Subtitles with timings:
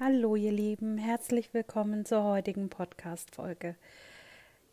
[0.00, 3.76] Hallo ihr Lieben, herzlich willkommen zur heutigen Podcast-Folge.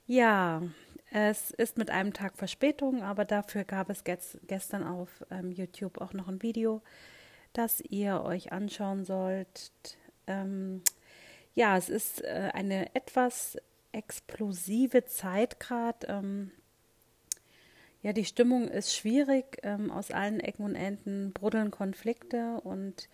[0.08, 0.64] Ja,
[1.12, 6.14] es ist mit einem Tag Verspätung, aber dafür gab es gestern auf ähm, YouTube auch
[6.14, 6.82] noch ein Video,
[7.54, 9.72] das ihr euch anschauen sollt.
[10.26, 10.82] Ähm,
[11.54, 13.58] ja, es ist äh, eine etwas
[13.92, 16.08] explosive Zeit gerade.
[16.08, 16.52] Ähm,
[18.02, 19.60] ja, die Stimmung ist schwierig.
[19.62, 23.08] Ähm, aus allen Ecken und Enden bruddeln Konflikte und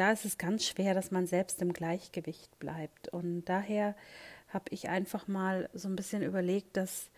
[0.00, 3.08] da ist es ganz schwer, dass man selbst im Gleichgewicht bleibt.
[3.08, 3.94] Und daher
[4.48, 7.10] habe ich einfach mal so ein bisschen überlegt, dass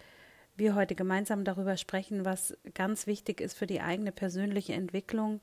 [0.56, 5.40] wir heute gemeinsam darüber sprechen, was ganz wichtig ist für die eigene persönliche Entwicklung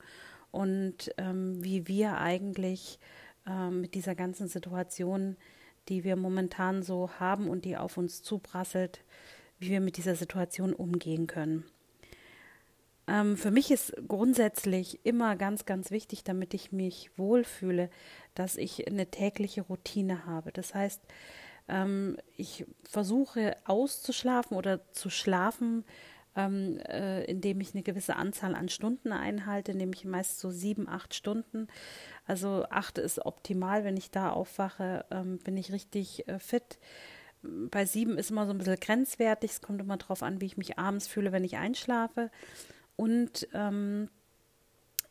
[0.50, 2.98] und ähm, wie wir eigentlich
[3.46, 5.36] ähm, mit dieser ganzen Situation,
[5.88, 9.02] die wir momentan so haben und die auf uns zuprasselt,
[9.58, 11.64] wie wir mit dieser Situation umgehen können.
[13.10, 17.90] Ähm, für mich ist grundsätzlich immer ganz, ganz wichtig, damit ich mich wohlfühle,
[18.34, 20.52] dass ich eine tägliche Routine habe.
[20.52, 21.02] Das heißt,
[21.68, 25.84] ähm, ich versuche auszuschlafen oder zu schlafen,
[26.36, 31.12] ähm, äh, indem ich eine gewisse Anzahl an Stunden einhalte, nämlich meist so sieben, acht
[31.12, 31.66] Stunden.
[32.28, 36.78] Also acht ist optimal, wenn ich da aufwache, ähm, bin ich richtig äh, fit.
[37.42, 39.50] Bei sieben ist immer so ein bisschen grenzwertig.
[39.50, 42.30] Es kommt immer darauf an, wie ich mich abends fühle, wenn ich einschlafe.
[43.00, 44.10] Und ähm,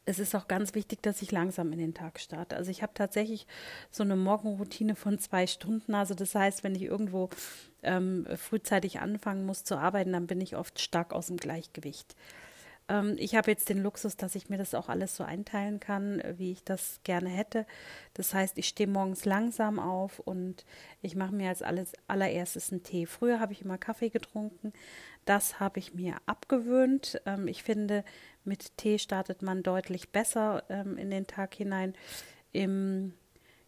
[0.05, 2.55] es ist auch ganz wichtig, dass ich langsam in den Tag starte.
[2.55, 3.47] Also ich habe tatsächlich
[3.89, 5.95] so eine Morgenroutine von zwei Stunden.
[5.95, 7.31] Also das heißt, wenn ich irgendwo
[7.81, 12.15] ähm, frühzeitig anfangen muss zu arbeiten, dann bin ich oft stark aus dem Gleichgewicht.
[12.89, 16.21] Ähm, ich habe jetzt den Luxus, dass ich mir das auch alles so einteilen kann,
[16.37, 17.65] wie ich das gerne hätte.
[18.15, 20.65] Das heißt, ich stehe morgens langsam auf und
[21.01, 23.05] ich mache mir als alles, allererstes einen Tee.
[23.05, 24.73] Früher habe ich immer Kaffee getrunken.
[25.25, 27.21] Das habe ich mir abgewöhnt.
[27.25, 28.03] Ähm, ich finde,
[28.43, 31.93] mit Tee startet man deutlich besser ähm, in den Tag hinein.
[32.51, 33.13] Im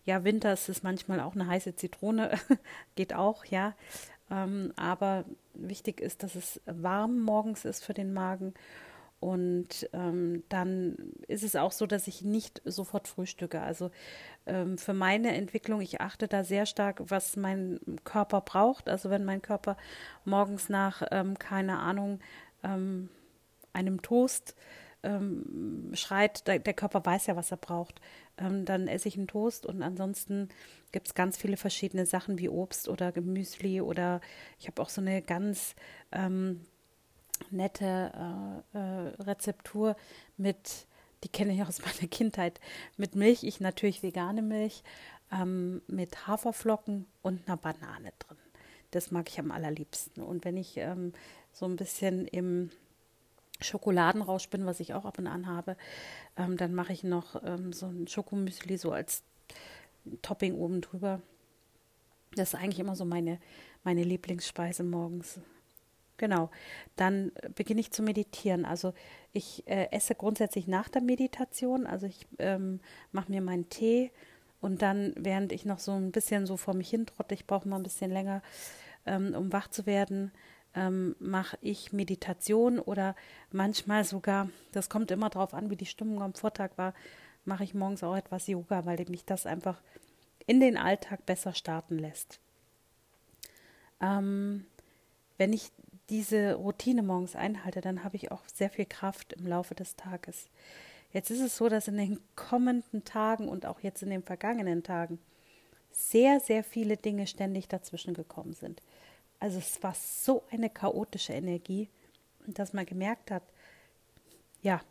[0.03, 2.31] ja, Winter ist es manchmal auch eine heiße Zitrone,
[2.95, 3.75] geht auch, ja.
[4.31, 8.55] Ähm, aber wichtig ist, dass es warm morgens ist für den Magen
[9.21, 10.95] und ähm, dann
[11.27, 13.61] ist es auch so, dass ich nicht sofort frühstücke.
[13.61, 13.91] Also
[14.47, 18.89] ähm, für meine Entwicklung, ich achte da sehr stark, was mein Körper braucht.
[18.89, 19.77] Also wenn mein Körper
[20.25, 22.19] morgens nach, ähm, keine Ahnung,
[22.63, 23.09] ähm,
[23.73, 24.55] einem Toast
[25.03, 28.01] ähm, schreit, der, der, Körper weiß ja, was er braucht,
[28.39, 30.49] ähm, dann esse ich einen Toast und ansonsten
[30.91, 34.19] gibt es ganz viele verschiedene Sachen wie Obst oder Gemüsli oder
[34.59, 35.75] ich habe auch so eine ganz
[37.51, 39.95] nette äh, äh, Rezeptur
[40.37, 40.87] mit,
[41.23, 42.59] die kenne ich aus meiner Kindheit,
[42.97, 44.83] mit Milch, ich natürlich vegane Milch,
[45.31, 48.37] ähm, mit Haferflocken und einer Banane drin.
[48.91, 50.21] Das mag ich am allerliebsten.
[50.21, 51.13] Und wenn ich ähm,
[51.53, 52.69] so ein bisschen im
[53.61, 55.77] Schokoladenrausch bin, was ich auch ab und an habe,
[56.37, 59.23] ähm, dann mache ich noch ähm, so ein Schokomüsli so als
[60.21, 61.21] Topping oben drüber.
[62.35, 63.39] Das ist eigentlich immer so meine,
[63.83, 65.39] meine Lieblingsspeise morgens.
[66.21, 66.51] Genau.
[66.97, 68.63] Dann beginne ich zu meditieren.
[68.63, 68.93] Also
[69.33, 71.87] ich äh, esse grundsätzlich nach der Meditation.
[71.87, 72.79] Also ich ähm,
[73.11, 74.11] mache mir meinen Tee
[74.59, 77.67] und dann, während ich noch so ein bisschen so vor mich hin trotte, ich brauche
[77.67, 78.43] mal ein bisschen länger,
[79.07, 80.31] ähm, um wach zu werden,
[80.75, 83.15] ähm, mache ich Meditation oder
[83.51, 86.93] manchmal sogar, das kommt immer darauf an, wie die Stimmung am Vortag war,
[87.45, 89.81] mache ich morgens auch etwas Yoga, weil mich das einfach
[90.45, 92.39] in den Alltag besser starten lässt.
[93.99, 94.67] Ähm,
[95.41, 95.71] wenn ich
[96.11, 100.49] diese Routine morgens einhalte, dann habe ich auch sehr viel Kraft im Laufe des Tages.
[101.13, 104.83] Jetzt ist es so, dass in den kommenden Tagen und auch jetzt in den vergangenen
[104.83, 105.19] Tagen
[105.91, 108.81] sehr, sehr viele Dinge ständig dazwischen gekommen sind.
[109.39, 111.89] Also es war so eine chaotische Energie,
[112.45, 113.43] dass man gemerkt hat,
[114.61, 114.81] ja,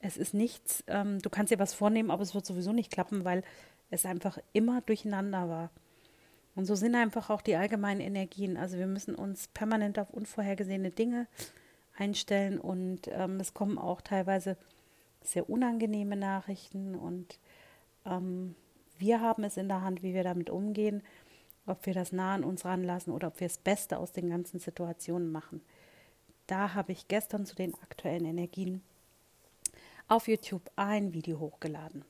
[0.00, 3.24] es ist nichts, ähm, du kannst dir was vornehmen, aber es wird sowieso nicht klappen,
[3.24, 3.42] weil
[3.90, 5.70] es einfach immer durcheinander war.
[6.60, 8.58] Und so sind einfach auch die allgemeinen Energien.
[8.58, 11.26] Also wir müssen uns permanent auf unvorhergesehene Dinge
[11.96, 14.58] einstellen und ähm, es kommen auch teilweise
[15.22, 17.40] sehr unangenehme Nachrichten und
[18.04, 18.56] ähm,
[18.98, 21.02] wir haben es in der Hand, wie wir damit umgehen,
[21.64, 24.60] ob wir das nah an uns ranlassen oder ob wir das Beste aus den ganzen
[24.60, 25.62] Situationen machen.
[26.46, 28.82] Da habe ich gestern zu den aktuellen Energien
[30.08, 32.04] auf YouTube ein Video hochgeladen.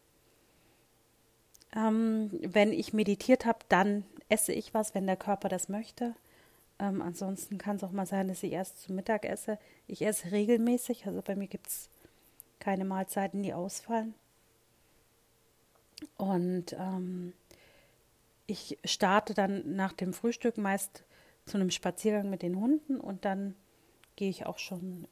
[1.74, 6.14] Ähm, wenn ich meditiert habe, dann esse ich was, wenn der Körper das möchte.
[6.78, 9.58] Ähm, ansonsten kann es auch mal sein, dass ich erst zu Mittag esse.
[9.86, 11.88] Ich esse regelmäßig, also bei mir gibt es
[12.58, 14.14] keine Mahlzeiten, die ausfallen.
[16.16, 17.34] Und ähm,
[18.46, 21.04] ich starte dann nach dem Frühstück meist
[21.46, 23.54] zu einem Spaziergang mit den Hunden und dann
[24.16, 25.06] gehe ich auch schon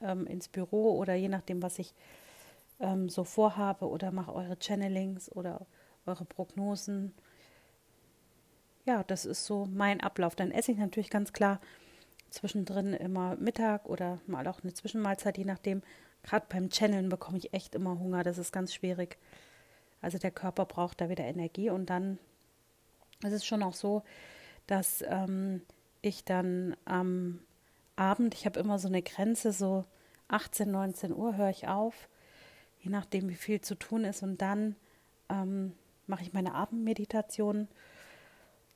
[0.00, 1.94] ähm, ins Büro oder je nachdem, was ich
[2.80, 5.66] ähm, so vorhabe oder mache eure Channelings oder
[6.06, 7.12] eure Prognosen.
[8.84, 10.36] Ja, das ist so mein Ablauf.
[10.36, 11.60] Dann esse ich natürlich ganz klar
[12.30, 15.82] zwischendrin immer Mittag oder mal auch eine Zwischenmahlzeit, je nachdem.
[16.22, 18.22] Gerade beim Channeln bekomme ich echt immer Hunger.
[18.22, 19.16] Das ist ganz schwierig.
[20.00, 22.18] Also der Körper braucht da wieder Energie und dann
[23.22, 24.02] ist es schon auch so,
[24.66, 25.62] dass ähm,
[26.02, 27.40] ich dann am
[27.96, 29.84] Abend, ich habe immer so eine Grenze, so
[30.28, 32.08] 18, 19 Uhr höre ich auf,
[32.80, 34.22] je nachdem, wie viel zu tun ist.
[34.22, 34.76] Und dann
[35.28, 35.72] ähm,
[36.06, 37.68] mache ich meine Abendmeditation.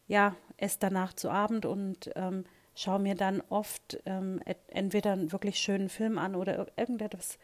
[0.07, 2.45] Ja, esse danach zu Abend und ähm,
[2.75, 7.39] schaue mir dann oft ähm, entweder einen wirklich schönen Film an oder irgendetwas,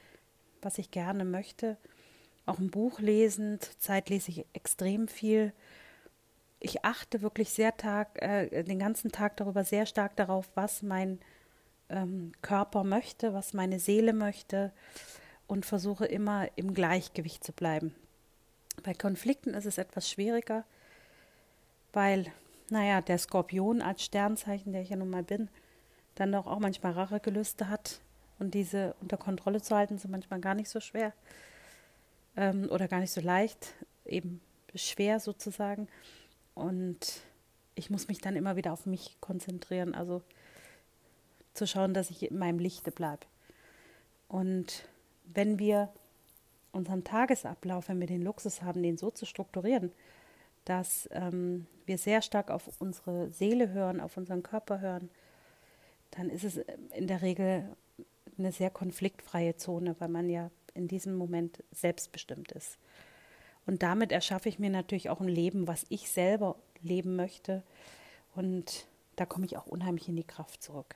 [0.62, 1.76] was ich gerne möchte.
[2.46, 3.60] Auch ein Buch lesen.
[3.60, 5.52] Zurzeit lese ich extrem viel.
[6.58, 11.20] Ich achte wirklich sehr Tag, äh, den ganzen Tag darüber sehr stark darauf, was mein
[11.88, 14.72] ähm, Körper möchte, was meine Seele möchte
[15.46, 17.94] und versuche immer im Gleichgewicht zu bleiben.
[18.82, 20.64] Bei Konflikten ist es etwas schwieriger,
[21.92, 22.26] weil,
[22.70, 25.48] naja, der Skorpion als Sternzeichen, der ich ja nun mal bin,
[26.14, 28.00] dann doch auch manchmal Rachegelüste hat
[28.38, 31.12] und diese unter Kontrolle zu halten, sind manchmal gar nicht so schwer
[32.36, 33.74] ähm, oder gar nicht so leicht,
[34.04, 34.40] eben
[34.74, 35.88] schwer sozusagen.
[36.54, 37.20] Und
[37.74, 40.22] ich muss mich dann immer wieder auf mich konzentrieren, also
[41.54, 43.26] zu schauen, dass ich in meinem Lichte bleibe.
[44.28, 44.88] Und
[45.24, 45.90] wenn wir
[46.76, 49.92] unseren Tagesablauf, wenn wir den Luxus haben, den so zu strukturieren,
[50.64, 55.08] dass ähm, wir sehr stark auf unsere Seele hören, auf unseren Körper hören,
[56.12, 56.58] dann ist es
[56.94, 57.64] in der Regel
[58.38, 62.78] eine sehr konfliktfreie Zone, weil man ja in diesem Moment selbstbestimmt ist.
[63.66, 67.62] Und damit erschaffe ich mir natürlich auch ein Leben, was ich selber leben möchte.
[68.34, 68.86] Und
[69.16, 70.94] da komme ich auch unheimlich in die Kraft zurück.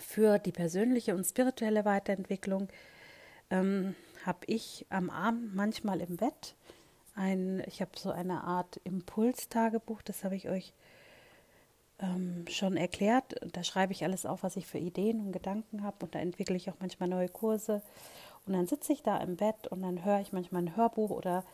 [0.00, 2.68] Für die persönliche und spirituelle Weiterentwicklung
[3.50, 6.54] ähm, habe ich am Abend manchmal im Bett
[7.14, 10.72] ein, ich habe so eine Art Impulstagebuch, das habe ich euch
[11.98, 13.34] ähm, schon erklärt.
[13.52, 16.56] Da schreibe ich alles auf, was ich für Ideen und Gedanken habe und da entwickle
[16.56, 17.82] ich auch manchmal neue Kurse.
[18.46, 21.44] Und dann sitze ich da im Bett und dann höre ich manchmal ein Hörbuch oder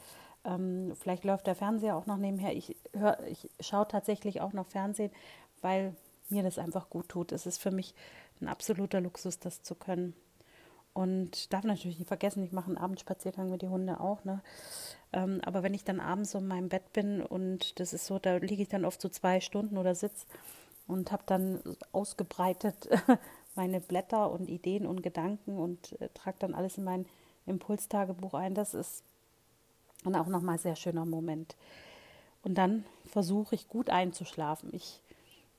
[0.44, 2.54] ähm, vielleicht läuft der Fernseher auch noch nebenher.
[2.54, 5.10] Ich, hör, ich schaue tatsächlich auch noch Fernsehen,
[5.62, 5.94] weil
[6.28, 7.32] mir das einfach gut tut.
[7.32, 7.94] Es ist für mich
[8.40, 10.14] ein absoluter Luxus, das zu können.
[10.94, 14.24] Und darf natürlich nicht vergessen, ich mache einen Abendspaziergang mit den Hunden auch.
[14.24, 14.40] Ne?
[15.12, 18.20] Ähm, aber wenn ich dann abends so in meinem Bett bin und das ist so,
[18.20, 20.26] da liege ich dann oft so zwei Stunden oder sitz
[20.86, 21.60] und habe dann
[21.90, 22.88] ausgebreitet
[23.56, 27.06] meine Blätter und Ideen und Gedanken und äh, trage dann alles in mein
[27.46, 28.54] Impulstagebuch ein.
[28.54, 29.02] Das ist
[30.04, 31.56] dann auch nochmal ein sehr schöner Moment.
[32.42, 34.70] Und dann versuche ich gut einzuschlafen.
[34.72, 35.00] Ich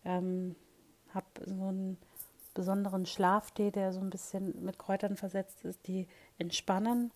[0.05, 0.55] ähm,
[1.13, 1.97] habe so einen
[2.55, 6.07] besonderen Schlaftee, der so ein bisschen mit Kräutern versetzt ist, die
[6.39, 7.11] entspannen.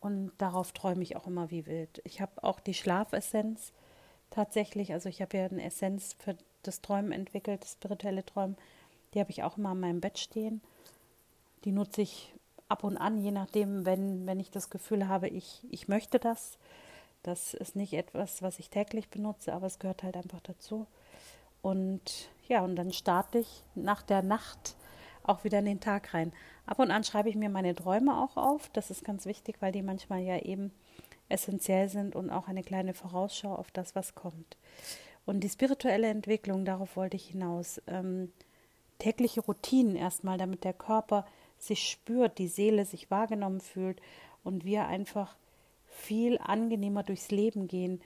[0.00, 2.00] Und darauf träume ich auch immer wie wild.
[2.04, 3.72] Ich habe auch die Schlafessenz
[4.30, 8.56] tatsächlich, also ich habe ja eine Essenz für das Träumen entwickelt, das spirituelle Träumen.
[9.12, 10.62] Die habe ich auch immer an meinem Bett stehen.
[11.64, 12.32] Die nutze ich
[12.68, 16.58] ab und an, je nachdem, wenn, wenn ich das Gefühl habe, ich, ich möchte das.
[17.22, 20.86] Das ist nicht etwas, was ich täglich benutze, aber es gehört halt einfach dazu.
[21.62, 24.76] Und ja, und dann starte ich nach der Nacht
[25.22, 26.32] auch wieder in den Tag rein.
[26.66, 28.70] Ab und an schreibe ich mir meine Träume auch auf.
[28.72, 30.72] Das ist ganz wichtig, weil die manchmal ja eben
[31.28, 34.56] essentiell sind und auch eine kleine Vorausschau auf das, was kommt.
[35.26, 37.80] Und die spirituelle Entwicklung, darauf wollte ich hinaus.
[37.86, 38.32] Ähm,
[38.98, 41.26] tägliche Routinen erstmal, damit der Körper
[41.58, 44.00] sich spürt, die Seele sich wahrgenommen fühlt
[44.42, 45.36] und wir einfach
[45.86, 48.00] viel angenehmer durchs Leben gehen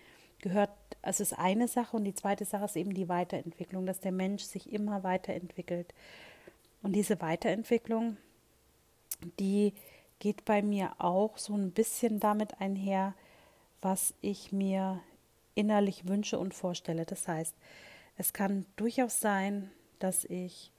[0.44, 0.70] gehört,
[1.00, 4.44] also ist eine Sache und die zweite Sache ist eben die Weiterentwicklung, dass der Mensch
[4.44, 5.94] sich immer weiterentwickelt.
[6.82, 8.18] Und diese Weiterentwicklung,
[9.40, 9.72] die
[10.18, 13.14] geht bei mir auch so ein bisschen damit einher,
[13.80, 15.00] was ich mir
[15.54, 17.06] innerlich wünsche und vorstelle.
[17.06, 17.54] Das heißt,
[18.18, 20.70] es kann durchaus sein, dass ich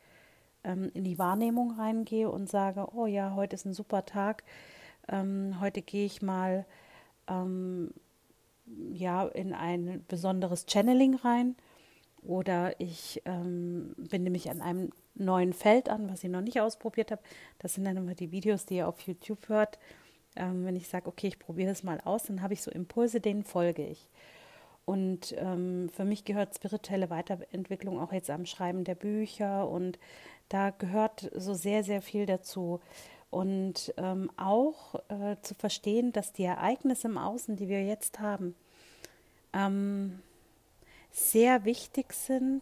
[0.63, 4.43] ähm, in die Wahrnehmung reingehe und sage, oh ja, heute ist ein super Tag,
[5.07, 6.65] ähm, heute gehe ich mal
[7.27, 7.91] ähm,
[8.91, 11.55] ja in ein besonderes Channeling rein
[12.21, 17.11] oder ich ähm, binde mich an einem neuen Feld an, was ich noch nicht ausprobiert
[17.11, 17.21] habe.
[17.59, 19.79] Das sind dann immer die Videos, die ihr auf YouTube hört.
[20.35, 23.21] Ähm, wenn ich sage, okay, ich probiere das mal aus, dann habe ich so Impulse,
[23.21, 24.09] denen folge ich.
[24.85, 29.97] Und ähm, für mich gehört spirituelle Weiterentwicklung auch jetzt am Schreiben der Bücher und
[30.49, 32.79] da gehört so sehr, sehr viel dazu.
[33.35, 38.55] Und ähm, auch äh, zu verstehen, dass die Ereignisse im Außen, die wir jetzt haben,
[39.51, 40.21] ähm,
[41.11, 42.61] sehr wichtig sind,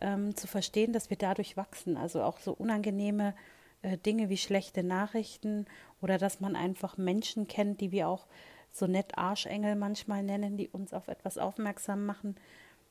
[0.00, 1.98] ähm, zu verstehen, dass wir dadurch wachsen.
[1.98, 3.34] Also auch so unangenehme
[3.82, 5.66] äh, Dinge wie schlechte Nachrichten
[6.00, 8.26] oder dass man einfach Menschen kennt, die wir auch
[8.72, 12.36] so nett Arschengel manchmal nennen, die uns auf etwas aufmerksam machen,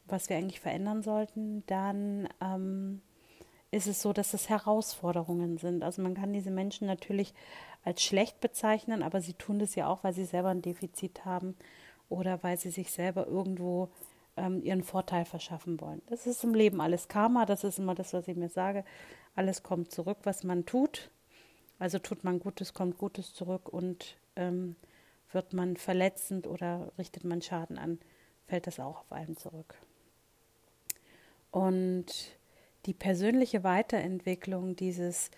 [0.05, 3.01] was wir eigentlich verändern sollten, dann ähm,
[3.71, 5.83] ist es so, dass es Herausforderungen sind.
[5.83, 7.33] Also man kann diese Menschen natürlich
[7.83, 11.55] als schlecht bezeichnen, aber sie tun das ja auch, weil sie selber ein Defizit haben
[12.09, 13.89] oder weil sie sich selber irgendwo
[14.37, 16.01] ähm, ihren Vorteil verschaffen wollen.
[16.07, 18.83] Das ist im Leben alles Karma, das ist immer das, was ich mir sage.
[19.35, 21.11] Alles kommt zurück, was man tut.
[21.77, 24.75] Also tut man Gutes, kommt Gutes zurück und ähm,
[25.31, 27.99] wird man verletzend oder richtet man Schaden an,
[28.47, 29.75] fällt das auch auf einen zurück.
[31.51, 32.38] Und
[32.85, 35.31] die persönliche Weiterentwicklung dieses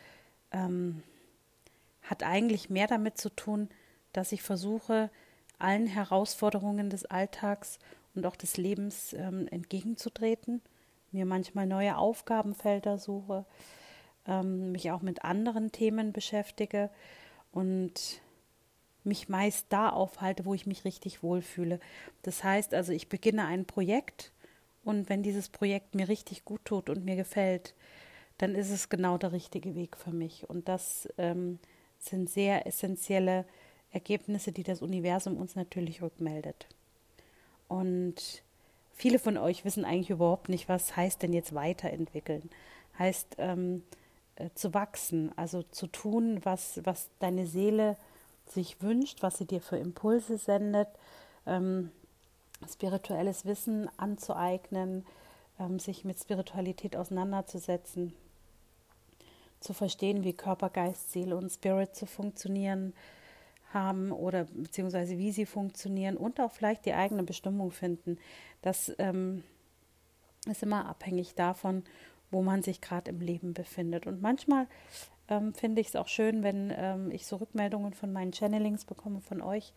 [0.52, 1.04] ähm,
[2.04, 3.70] hat eigentlich mehr damit zu tun,
[4.14, 5.10] dass ich versuche,
[5.60, 7.80] allen Herausforderungen des Alltags
[8.16, 10.62] und auch des Lebens ähm, entgegenzutreten,
[11.12, 13.46] mir manchmal neue Aufgabenfelder suche,
[14.28, 16.90] ähm, mich auch mit anderen Themen beschäftige
[17.52, 18.22] und
[19.04, 21.80] mich meist da aufhalte, wo ich mich richtig wohlfühle.
[22.22, 24.32] Das heißt also, ich beginne ein Projekt
[24.84, 27.74] und wenn dieses Projekt mir richtig gut tut und mir gefällt,
[28.38, 30.50] dann ist es genau der richtige Weg für mich.
[30.50, 31.60] Und das ähm,
[32.00, 33.46] sind sehr essentielle
[33.92, 36.68] Ergebnisse, die das Universum uns natürlich rückmeldet.
[37.68, 38.42] Und
[38.94, 42.50] viele von euch wissen eigentlich überhaupt nicht, was heißt denn jetzt weiterentwickeln.
[42.98, 43.84] Heißt ähm,
[44.36, 47.98] äh, zu wachsen, also zu tun, was, was deine Seele
[48.48, 50.88] sich wünscht, was sie dir für Impulse sendet,
[51.46, 51.92] ähm,
[52.70, 55.06] spirituelles Wissen anzueignen,
[55.60, 58.14] ähm, sich mit Spiritualität auseinanderzusetzen,
[59.60, 62.94] zu verstehen, wie Körper, Geist, Seele und Spirit zu funktionieren
[63.74, 68.18] haben oder beziehungsweise wie sie funktionieren und auch vielleicht die eigene Bestimmung finden.
[68.62, 69.44] Das ähm,
[70.48, 71.84] ist immer abhängig davon,
[72.32, 74.08] wo man sich gerade im Leben befindet.
[74.08, 74.68] Und manchmal
[75.28, 79.22] ähm, finde ich es auch schön, wenn ähm, ich so Rückmeldungen von meinen Channelings bekomme
[79.22, 79.74] von euch,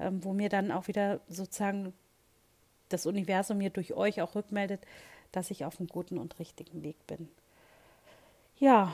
[0.00, 1.94] ähm, wo mir dann auch wieder sozusagen
[2.92, 4.80] das Universum mir durch euch auch rückmeldet,
[5.32, 7.28] dass ich auf einem guten und richtigen Weg bin.
[8.58, 8.92] Ja,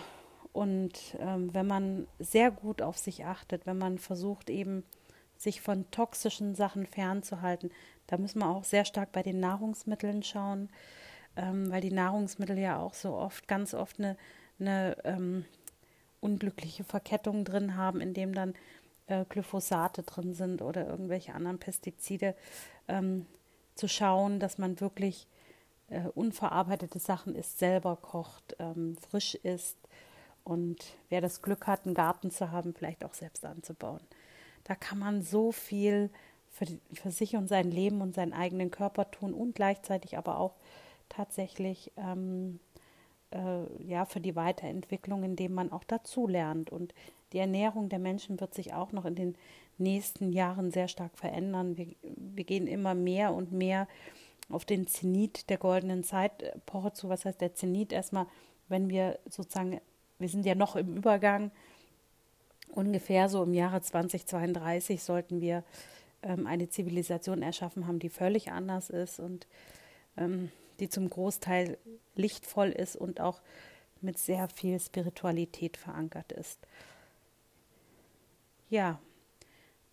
[0.53, 4.85] und ähm, wenn man sehr gut auf sich achtet, wenn man versucht eben
[5.37, 7.71] sich von toxischen Sachen fernzuhalten,
[8.07, 10.69] da müssen wir auch sehr stark bei den Nahrungsmitteln schauen,
[11.37, 14.17] ähm, weil die Nahrungsmittel ja auch so oft, ganz oft eine,
[14.59, 15.45] eine ähm,
[16.21, 18.55] unglückliche Verkettung drin haben, in dem dann
[19.07, 22.35] äh, Glyphosate drin sind oder irgendwelche anderen Pestizide,
[22.89, 23.27] ähm,
[23.79, 25.27] zu schauen, dass man wirklich
[25.89, 29.77] äh, unverarbeitete Sachen isst, selber kocht, ähm, frisch isst
[30.45, 34.01] und wer das Glück hat, einen Garten zu haben, vielleicht auch selbst anzubauen.
[34.65, 36.11] Da kann man so viel
[36.51, 40.55] für, für sich und sein Leben und seinen eigenen Körper tun und gleichzeitig aber auch
[41.09, 42.61] tatsächlich ähm,
[43.31, 46.71] äh, ja für die Weiterentwicklung, indem man auch dazu lernt.
[46.71, 46.95] Und
[47.33, 49.37] die Ernährung der Menschen wird sich auch noch in den
[49.79, 51.77] nächsten Jahren sehr stark verändern.
[51.77, 53.89] Wir, wir gehen immer mehr und mehr
[54.51, 57.09] auf den Zenit der goldenen Zeitpoche zu.
[57.09, 57.93] Was heißt der Zenit?
[57.93, 58.27] Erstmal,
[58.69, 59.81] wenn wir sozusagen,
[60.19, 61.51] wir sind ja noch im Übergang,
[62.69, 65.65] ungefähr so im Jahre 2032 sollten wir
[66.23, 69.47] ähm, eine Zivilisation erschaffen haben, die völlig anders ist und
[70.17, 71.79] ähm, die zum Großteil
[72.15, 73.41] lichtvoll ist und auch
[74.01, 76.59] mit sehr viel Spiritualität verankert ist.
[78.71, 79.01] Ja,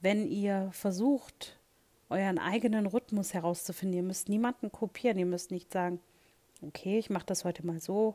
[0.05, 1.57] wenn ihr versucht,
[2.09, 5.99] euren eigenen Rhythmus herauszufinden, ihr müsst niemanden kopieren, ihr müsst nicht sagen,
[6.61, 8.13] okay, ich mache das heute mal so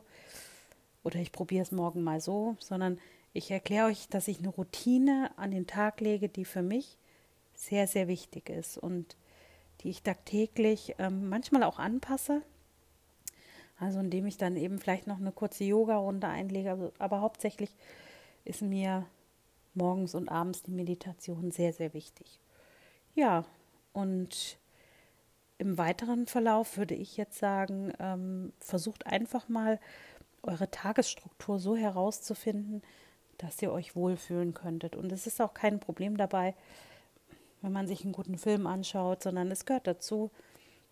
[1.03, 2.97] oder ich probiere es morgen mal so, sondern
[3.33, 6.97] ich erkläre euch, dass ich eine Routine an den Tag lege, die für mich
[7.55, 9.17] sehr, sehr wichtig ist und
[9.81, 12.41] die ich tagtäglich ähm, manchmal auch anpasse.
[13.77, 17.75] Also indem ich dann eben vielleicht noch eine kurze Yoga-Runde einlege, aber, aber hauptsächlich
[18.45, 19.05] ist mir
[19.73, 22.39] morgens und abends die Meditation sehr, sehr wichtig.
[23.15, 23.45] Ja,
[23.93, 24.57] und
[25.57, 29.79] im weiteren Verlauf würde ich jetzt sagen, ähm, versucht einfach mal
[30.43, 32.81] eure Tagesstruktur so herauszufinden,
[33.37, 34.95] dass ihr euch wohlfühlen könntet.
[34.95, 36.55] Und es ist auch kein Problem dabei,
[37.61, 40.31] wenn man sich einen guten Film anschaut, sondern es gehört dazu.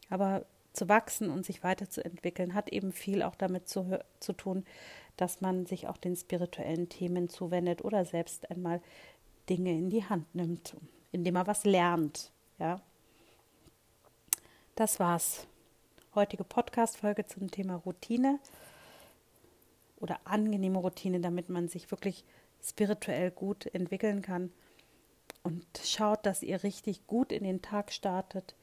[0.10, 4.66] Aber zu wachsen und sich weiterzuentwickeln hat eben viel auch damit zu, zu tun,
[5.18, 8.82] dass man sich auch den spirituellen Themen zuwendet oder selbst einmal
[9.50, 10.76] Dinge in die Hand nimmt,
[11.12, 12.32] indem man was lernt.
[12.60, 12.82] Ja.
[14.76, 15.48] Das war's.
[16.16, 18.40] Heutige Podcast-Folge zum Thema Routine
[19.98, 22.24] oder angenehme Routine, damit man sich wirklich
[22.64, 24.52] spirituell gut entwickeln kann.
[25.44, 28.56] Und schaut, dass ihr richtig gut in den Tag startet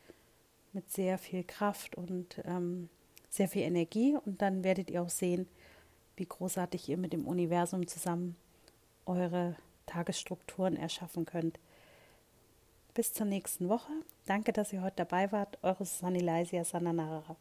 [0.77, 2.89] mit sehr viel Kraft und ähm,
[3.31, 4.17] sehr viel Energie.
[4.25, 5.49] Und dann werdet ihr auch sehen,
[6.17, 8.37] wie großartig ihr mit dem Universum zusammen
[9.07, 9.57] eure
[9.87, 11.59] Tagesstrukturen erschaffen könnt.
[12.95, 13.93] bis zur nächsten Woche.
[14.25, 15.59] Danke, dass ihr heute dabei wart.
[15.63, 17.37] Eure Susanne Leisia Sananara.